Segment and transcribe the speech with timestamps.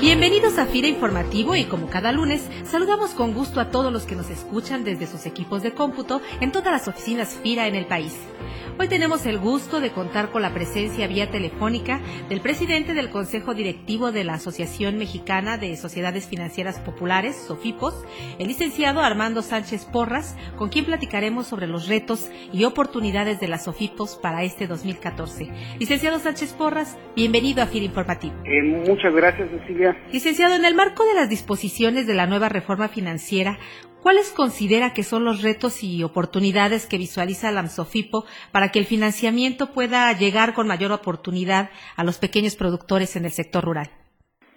[0.00, 4.16] Bienvenidos a FIRA Informativo y como cada lunes, saludamos con gusto a todos los que
[4.16, 8.18] nos escuchan desde sus equipos de cómputo en todas las oficinas FIRA en el país.
[8.80, 13.52] Hoy tenemos el gusto de contar con la presencia vía telefónica del presidente del Consejo
[13.52, 18.06] Directivo de la Asociación Mexicana de Sociedades Financieras Populares, SOFIPOS,
[18.38, 23.64] el licenciado Armando Sánchez Porras, con quien platicaremos sobre los retos y oportunidades de las
[23.64, 25.50] SOFIPOS para este 2014.
[25.78, 28.34] Licenciado Sánchez Porras, bienvenido a FIR Informativo.
[28.46, 29.89] Eh, muchas gracias, Cecilia.
[30.12, 33.58] Licenciado, en el marco de las disposiciones de la nueva reforma financiera,
[34.02, 38.86] ¿Cuáles considera que son los retos y oportunidades que visualiza la AMSOFIPO para que el
[38.86, 43.90] financiamiento pueda llegar con mayor oportunidad a los pequeños productores en el sector rural?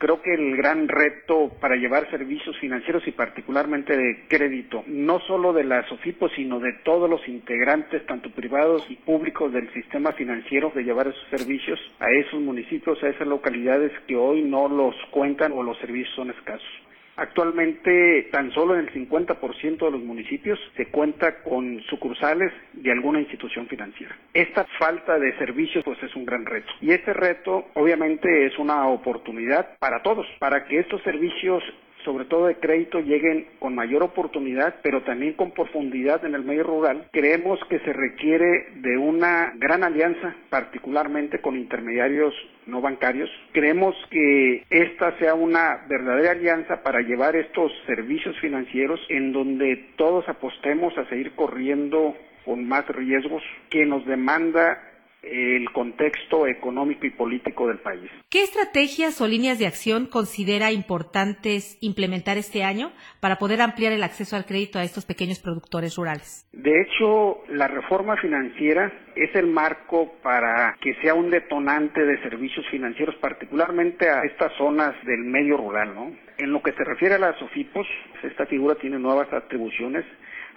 [0.04, 5.54] Creo que el gran reto para llevar servicios financieros y particularmente de crédito, no solo
[5.54, 10.74] de la SOFIPO, sino de todos los integrantes, tanto privados y públicos del sistema financiero,
[10.76, 15.54] de llevar esos servicios a esos municipios, a esas localidades que hoy no los cuentan
[15.54, 16.83] o los servicios son escasos.
[17.16, 23.20] Actualmente, tan solo en el 50% de los municipios se cuenta con sucursales de alguna
[23.20, 24.18] institución financiera.
[24.34, 26.72] Esta falta de servicios pues es un gran reto.
[26.82, 31.64] Y este reto obviamente es una oportunidad para todos, para que estos servicios
[32.04, 36.64] sobre todo de crédito, lleguen con mayor oportunidad, pero también con profundidad en el medio
[36.64, 42.34] rural, creemos que se requiere de una gran alianza, particularmente con intermediarios
[42.66, 43.30] no bancarios.
[43.52, 50.28] Creemos que esta sea una verdadera alianza para llevar estos servicios financieros en donde todos
[50.30, 52.16] apostemos a seguir corriendo
[52.46, 54.93] con más riesgos que nos demanda
[55.24, 58.10] el contexto económico y político del país.
[58.30, 64.04] ¿Qué estrategias o líneas de acción considera importantes implementar este año para poder ampliar el
[64.04, 66.48] acceso al crédito a estos pequeños productores rurales?
[66.52, 72.66] De hecho, la reforma financiera es el marco para que sea un detonante de servicios
[72.70, 76.12] financieros, particularmente a estas zonas del medio rural, ¿no?
[76.38, 77.88] En lo que se refiere a las OFIPOS,
[78.24, 80.06] esta figura tiene nuevas atribuciones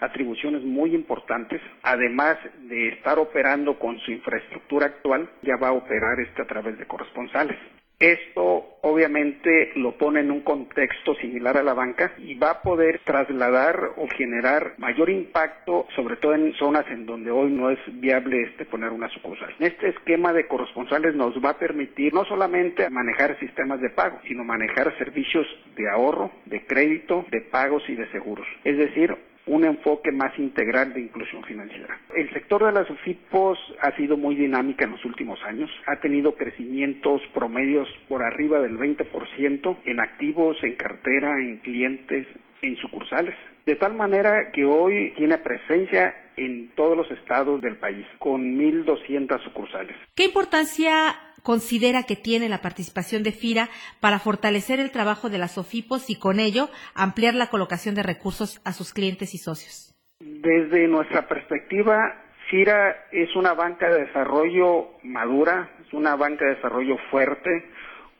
[0.01, 1.61] atribuciones muy importantes.
[1.83, 2.37] Además
[2.69, 6.87] de estar operando con su infraestructura actual, ya va a operar este a través de
[6.87, 7.57] corresponsales.
[7.99, 13.01] Esto obviamente lo pone en un contexto similar a la banca y va a poder
[13.05, 18.43] trasladar o generar mayor impacto, sobre todo en zonas en donde hoy no es viable
[18.43, 19.55] este poner una sucursal.
[19.61, 24.45] Este esquema de corresponsales nos va a permitir no solamente manejar sistemas de pago, sino
[24.45, 28.47] manejar servicios de ahorro, de crédito, de pagos y de seguros.
[28.63, 31.99] Es decir, un enfoque más integral de inclusión financiera.
[32.15, 36.35] El sector de las UFIPOS ha sido muy dinámica en los últimos años, ha tenido
[36.35, 42.27] crecimientos promedios por arriba del 20% en activos, en cartera, en clientes,
[42.63, 43.35] en sucursales.
[43.65, 49.43] De tal manera que hoy tiene presencia en todos los estados del país, con 1.200
[49.43, 49.97] sucursales.
[50.15, 53.69] ¿Qué importancia considera que tiene la participación de FIRA
[54.01, 58.61] para fortalecer el trabajo de las OFIPOS y con ello ampliar la colocación de recursos
[58.65, 59.95] a sus clientes y socios?
[60.19, 62.21] Desde nuestra perspectiva,
[62.51, 67.71] FIRA es una banca de desarrollo madura, es una banca de desarrollo fuerte,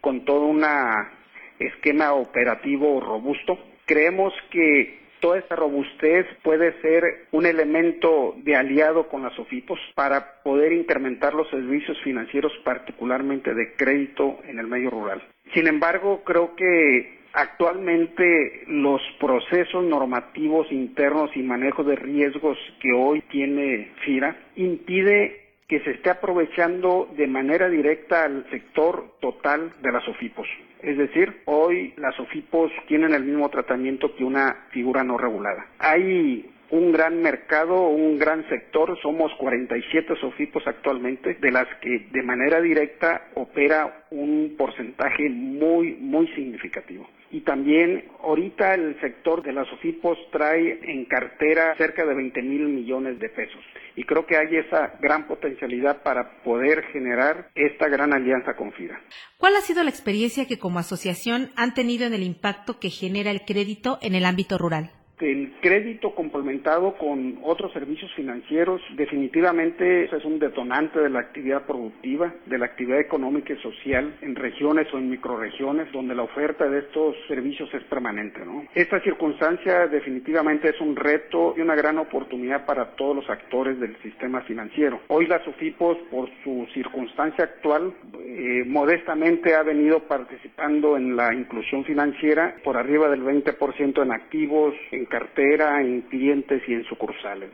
[0.01, 0.65] con todo un
[1.59, 3.59] esquema operativo robusto.
[3.87, 10.43] Creemos que toda esta robustez puede ser un elemento de aliado con las OFIPOS para
[10.43, 15.23] poder incrementar los servicios financieros, particularmente de crédito en el medio rural.
[15.55, 23.21] Sin embargo, creo que actualmente los procesos normativos internos y manejo de riesgos que hoy
[23.31, 30.07] tiene FIRA impide que se esté aprovechando de manera directa al sector total de las
[30.09, 30.47] OFIPOS.
[30.83, 35.67] Es decir, hoy las OFIPOS tienen el mismo tratamiento que una figura no regulada.
[35.79, 42.23] Hay un gran mercado, un gran sector, somos 47 SOFIPOS actualmente, de las que de
[42.23, 47.09] manera directa opera un porcentaje muy, muy significativo.
[47.31, 52.69] Y también ahorita el sector de las SOFIPOS trae en cartera cerca de 20 mil
[52.69, 53.61] millones de pesos.
[53.97, 59.01] Y creo que hay esa gran potencialidad para poder generar esta gran alianza con FIRA.
[59.39, 63.31] ¿Cuál ha sido la experiencia que como asociación han tenido en el impacto que genera
[63.31, 64.96] el crédito en el ámbito rural?
[65.19, 72.35] El crédito complementado con otros servicios financieros definitivamente es un detonante de la actividad productiva,
[72.45, 76.81] de la actividad económica y social en regiones o en microregiones donde la oferta de
[76.81, 78.43] estos servicios es permanente.
[78.75, 83.97] Esta circunstancia definitivamente es un reto y una gran oportunidad para todos los actores del
[84.03, 85.01] sistema financiero.
[85.09, 91.85] Hoy la SOFIPOS, por su circunstancia actual, eh, modestamente ha venido participando en la inclusión
[91.85, 94.75] financiera por arriba del 20% en activos,
[95.07, 97.51] cartera, en clientes y en sucursales.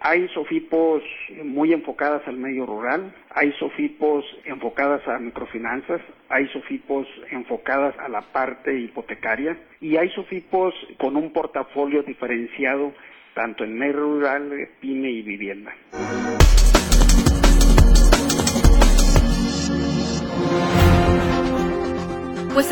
[0.00, 1.02] Hay SOFIPOS
[1.44, 8.22] muy enfocadas al medio rural, hay SOFIPOS enfocadas a microfinanzas, hay SOFIPOS enfocadas a la
[8.22, 12.92] parte hipotecaria y hay SOFIPOS con un portafolio diferenciado
[13.34, 14.50] tanto en medio rural,
[14.80, 15.72] pyme y vivienda.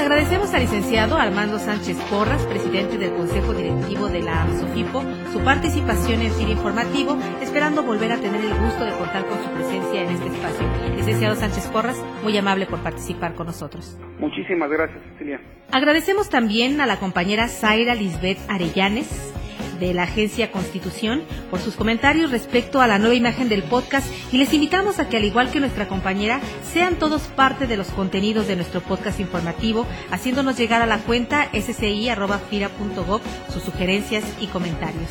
[0.00, 6.22] Agradecemos al licenciado Armando Sánchez Porras, presidente del Consejo Directivo de la SOFIPO, su participación
[6.22, 10.10] en FIRA Informativo, esperando volver a tener el gusto de contar con su presencia en
[10.10, 10.66] este espacio.
[10.96, 13.98] Licenciado Sánchez Porras, muy amable por participar con nosotros.
[14.18, 15.40] Muchísimas gracias, Cecilia.
[15.70, 19.34] Agradecemos también a la compañera Zaira Lisbeth Arellanes,
[19.80, 24.38] de la agencia Constitución por sus comentarios respecto a la nueva imagen del podcast y
[24.38, 26.40] les invitamos a que al igual que nuestra compañera
[26.72, 31.48] sean todos parte de los contenidos de nuestro podcast informativo haciéndonos llegar a la cuenta
[31.52, 33.20] sci.fira.gov
[33.52, 35.10] sus sugerencias y comentarios.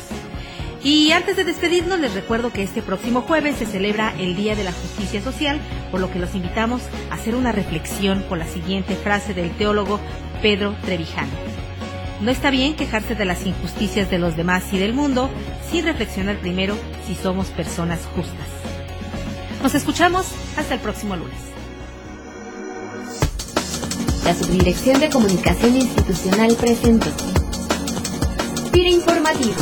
[0.82, 4.64] Y antes de despedirnos, les recuerdo que este próximo jueves se celebra el Día de
[4.64, 6.80] la Justicia Social, por lo que los invitamos
[7.10, 10.00] a hacer una reflexión con la siguiente frase del teólogo
[10.40, 11.49] Pedro Trevijano.
[12.20, 15.30] No está bien quejarse de las injusticias de los demás y del mundo
[15.70, 16.76] sin reflexionar primero
[17.06, 18.46] si somos personas justas.
[19.62, 20.26] Nos escuchamos
[20.56, 21.38] hasta el próximo lunes.
[24.24, 27.10] La Subdirección de Comunicación Institucional presentó.
[28.70, 29.54] Tira Informativo.